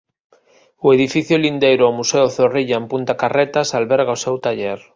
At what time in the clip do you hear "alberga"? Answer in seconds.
3.79-4.17